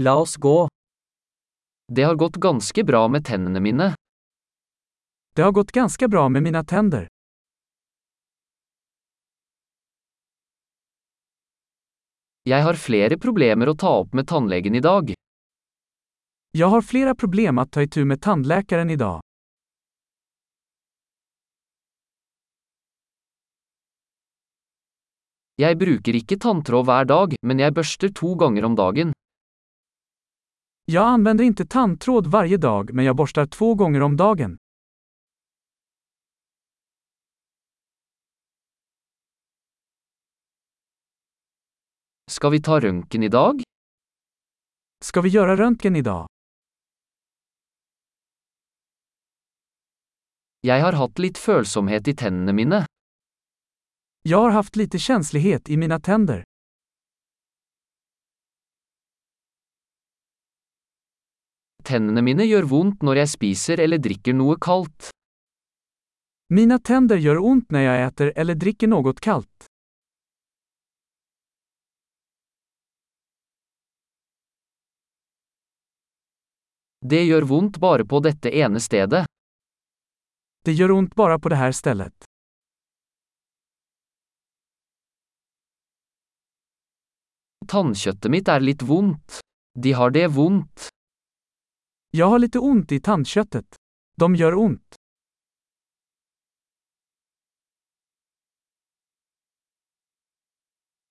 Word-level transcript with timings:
La 0.00 0.16
oss 0.16 0.36
gå. 0.36 0.68
Det 1.92 2.02
har 2.02 2.14
gått 2.14 2.36
ganske 2.36 2.84
bra 2.84 3.08
med 3.08 3.24
tennene 3.24 3.60
mine. 3.60 3.94
Det 5.34 5.42
har 5.42 5.52
gått 5.52 5.72
ganska 5.72 6.08
bra 6.08 6.28
med 6.28 6.42
mina 6.42 6.64
tänder. 6.64 7.08
Jeg 12.42 12.62
har 12.62 12.74
flere 12.74 13.18
problemer 13.18 13.68
å 13.68 13.74
ta 13.74 13.96
opp 14.04 14.14
med 14.14 14.28
tannlegen 14.28 14.74
i 14.74 14.80
dag. 14.80 15.12
Jag 16.50 16.68
har 16.68 16.82
flera 16.82 17.14
problem 17.14 17.58
att 17.58 17.72
ta 17.72 17.82
itu 17.82 18.04
med 18.04 18.22
tandläkaren 18.22 18.90
idag. 18.90 19.20
Jeg 25.56 25.78
bruker 25.78 26.14
ikke 26.14 26.38
tanntråd 26.38 26.86
hver 26.86 27.04
dag, 27.04 27.34
men 27.42 27.58
jeg 27.58 27.74
børster 27.74 28.14
to 28.14 28.36
ganger 28.38 28.64
om 28.64 28.78
dagen. 28.78 29.17
Jag 30.90 31.06
använder 31.06 31.44
inte 31.44 31.66
tandtråd 31.66 32.26
varje 32.26 32.56
dag 32.56 32.94
men 32.94 33.04
jag 33.04 33.16
borstar 33.16 33.46
två 33.46 33.74
gånger 33.74 34.02
om 34.02 34.16
dagen. 34.16 34.58
Skal 42.30 42.50
vi 42.50 42.62
ta 42.62 42.80
røntgen 42.80 43.22
i 43.22 43.28
dag? 43.28 43.62
Ska 45.04 45.20
vi 45.20 45.28
göra 45.28 45.56
röntgen 45.56 45.96
idag? 45.96 46.26
Jeg 50.60 50.82
har 50.82 50.92
hatt 50.92 51.18
litt 51.18 51.38
følsomhet 51.38 52.08
i 52.08 52.16
tennene 52.16 52.52
mine. 52.52 52.86
Jag 54.22 54.38
har 54.38 54.50
haft 54.50 54.76
lite 54.76 54.98
känslighet 54.98 55.70
i 55.70 55.76
mina 55.76 56.00
tänder. 56.00 56.47
Tennene 61.88 62.20
mine 62.20 62.44
gjør 62.44 62.66
vondt 62.68 63.04
når 63.06 63.22
jeg 63.22 63.28
spiser 63.32 63.80
eller 63.80 64.00
drikker 64.04 64.34
noe 64.36 64.58
kaldt. 64.60 65.08
Mina 66.52 66.76
tänder 66.78 67.16
gör 67.16 67.38
ont 67.38 67.70
när 67.70 67.80
jag 67.80 68.02
äter 68.08 68.32
eller 68.36 68.54
dricker 68.54 68.88
något 68.88 69.20
kallt. 69.20 69.64
Det 77.00 77.24
gjør 77.24 77.42
vondt 77.42 77.78
bare 77.78 78.04
på 78.04 78.20
dette 78.20 78.52
ene 78.52 78.80
stedet. 78.80 79.24
Det 80.64 80.72
gör 80.72 80.90
ont 80.90 81.14
bara 81.14 81.38
på 81.38 81.48
det 81.48 81.56
här 81.56 81.72
stället. 81.72 82.24
Tannkjøttet 87.68 88.30
mitt 88.30 88.48
er 88.48 88.60
litt 88.60 88.82
vondt. 88.82 89.40
De 89.78 89.92
har 89.92 90.10
det 90.10 90.26
vondt. 90.36 90.88
Jag 92.10 92.26
har 92.26 92.38
lite 92.38 92.58
ont 92.58 92.92
i 92.92 93.00
tandköttet. 93.00 93.76
De 94.16 94.34
gör 94.36 94.54
ont. 94.54 94.94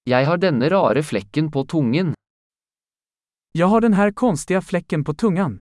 Jeg 0.04 0.26
har 0.26 0.38
denne 0.38 0.70
rare 0.70 1.04
flekken 1.04 1.52
på 1.52 1.66
tungen. 1.66 2.14
Jag 3.52 3.68
har 3.68 3.82
den 3.82 3.94
här 3.94 4.12
konstiga 4.12 4.62
fläcken 4.62 5.04
på 5.04 5.14
tungan. 5.14 5.60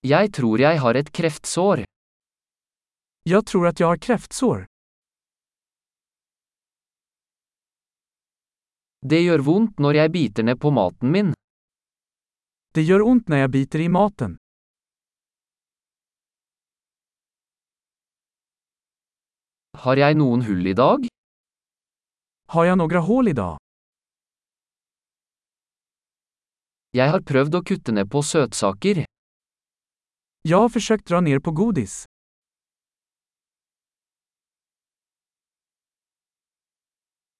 Jeg 0.00 0.32
tror 0.34 0.60
jeg 0.60 0.80
har 0.80 0.94
et 0.94 1.12
kreftsår. 1.12 1.84
Jag 3.22 3.46
tror 3.46 3.66
att 3.66 3.80
jag 3.80 3.86
har 3.86 3.96
kräftsår. 3.96 4.66
Det 9.04 9.18
gjør 9.20 9.42
vondt 9.44 9.80
når 9.84 9.98
jeg 9.98 10.10
biter 10.12 10.46
ned 10.48 10.56
på 10.60 10.70
maten 10.72 11.10
min. 11.12 11.32
Det 12.74 12.82
gör 12.82 13.02
ont 13.02 13.28
när 13.28 13.36
jag 13.36 13.50
biter 13.50 13.80
i 13.80 13.88
maten. 13.88 14.36
Har 19.84 19.96
jeg 20.00 20.16
noen 20.16 20.42
hull 20.48 20.66
i 20.66 20.72
dag? 20.72 21.04
Har 22.48 22.64
jag 22.64 22.78
några 22.78 23.00
hål 23.00 23.28
idag? 23.28 23.58
Jeg 26.96 27.10
har 27.10 27.20
prøvd 27.20 27.60
å 27.60 27.62
kutte 27.62 27.92
ned 27.92 28.08
på 28.10 28.22
søtsaker. 28.22 29.04
Jag 30.48 30.58
har 30.64 30.68
försökt 30.68 31.06
dra 31.06 31.20
ner 31.20 31.40
på 31.40 31.50
godis. 31.50 32.04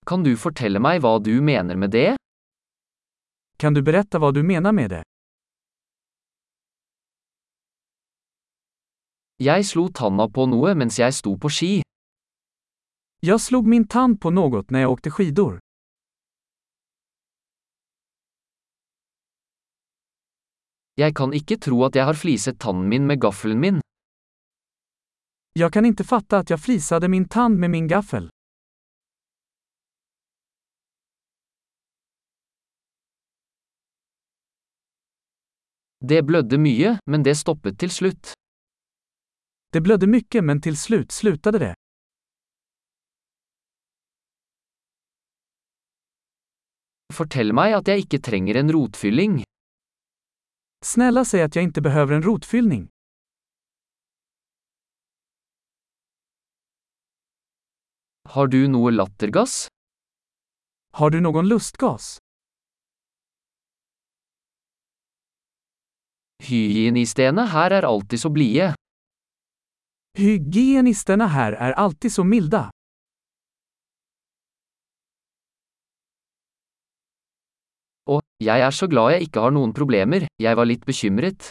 Kan 0.06 0.22
du 0.22 0.36
fortelle 0.36 0.80
meg 0.80 1.00
hva 1.00 1.18
du 1.18 1.40
mener 1.40 1.76
med 1.76 1.90
det? 1.90 2.16
Kan 3.56 3.74
du 3.74 3.82
berätta 3.82 4.18
vad 4.18 4.34
du 4.34 4.42
menar 4.42 4.72
med 4.72 4.90
det? 4.90 5.02
Jeg 9.36 9.64
slo 9.66 9.88
tanna 9.88 10.28
på 10.28 10.44
noe 10.46 10.74
mens 10.74 10.98
jeg 10.98 11.14
sto 11.14 11.32
på 11.38 11.48
ski. 11.50 11.82
Jag 13.20 13.40
slog 13.40 13.66
min 13.66 13.88
tand 13.88 14.20
på 14.20 14.30
något 14.30 14.70
när 14.70 14.80
jag 14.80 14.90
åkte 14.90 15.10
skidor. 15.10 15.58
Jeg 20.94 21.16
kan 21.16 21.32
ikke 21.32 21.56
tro 21.58 21.80
at 21.84 21.96
jeg 21.96 22.04
har 22.06 22.14
fliset 22.14 22.60
tannen 22.60 22.88
min 22.88 23.06
med 23.06 23.20
gaffelen 23.20 23.60
min. 23.60 23.80
Jag 25.52 25.72
kan 25.72 25.84
inte 25.84 26.04
fatta 26.04 26.38
att 26.38 26.50
jag 26.50 26.60
flisade 26.60 27.08
min 27.08 27.28
tand 27.28 27.58
med 27.58 27.70
min 27.70 27.88
gaffel. 27.88 28.30
Det 36.08 36.20
blødde 36.28 36.58
mye, 36.60 36.98
men 37.08 37.22
det 37.24 37.32
stoppet 37.40 37.78
til 37.80 37.88
slutt. 37.90 38.34
Det 39.72 39.80
blödde 39.80 40.06
mycket 40.06 40.44
men 40.44 40.60
till 40.60 40.76
slut 40.76 41.12
slutade 41.12 41.58
det. 41.58 41.74
Fortell 47.14 47.54
meg 47.56 47.72
at 47.78 47.88
jeg 47.88 48.04
ikke 48.04 48.20
trenger 48.20 48.58
en 48.60 48.72
rotfylling. 48.76 49.38
Snälla 50.84 51.24
säg 51.24 51.42
att 51.42 51.56
jag 51.56 51.64
inte 51.64 51.80
behöver 51.80 52.14
en 52.14 52.22
rotfyllning. 52.22 52.88
Har 58.28 58.46
du 58.46 58.68
noe 58.68 58.90
lattergass? 58.90 59.68
Har 60.92 61.10
du 61.10 61.20
någon 61.20 61.48
lustgas? 61.48 62.18
Hygienistene 66.44 67.46
her 67.48 67.72
er 67.72 67.86
alltid 67.88 68.20
så 68.20 68.30
blide. 68.30 68.74
Hygienisterna 70.18 71.26
här 71.26 71.52
är 71.52 71.72
alltid 71.72 72.12
så 72.12 72.24
milda. 72.24 72.70
Og, 78.06 78.22
jeg 78.40 78.60
er 78.60 78.70
så 78.70 78.86
glad 78.86 79.12
jeg 79.12 79.26
ikke 79.26 79.40
har 79.40 79.54
noen 79.56 79.72
problemer, 79.72 80.26
jeg 80.38 80.56
var 80.56 80.68
litt 80.68 80.84
bekymret. 80.84 81.48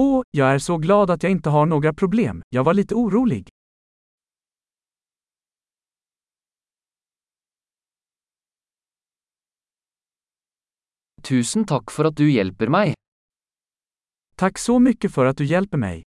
Åh, 0.00 0.22
jag 0.30 0.54
är 0.54 0.58
så 0.58 0.76
glad 0.76 1.10
att 1.10 1.22
jag 1.22 1.32
inte 1.32 1.50
har 1.50 1.66
några 1.66 1.92
problem, 1.92 2.42
jag 2.48 2.64
var 2.64 2.74
lite 2.74 2.94
orolig. 2.94 3.48
Tusen 11.22 11.66
takk 11.66 11.90
for 11.90 12.08
at 12.08 12.16
du 12.16 12.30
hjelper 12.30 12.70
meg. 12.72 12.94
Tack 14.38 14.58
så 14.58 14.78
mycket 14.78 15.14
för 15.14 15.24
att 15.26 15.36
du 15.36 15.44
hjälper 15.44 15.78
mig. 15.78 16.07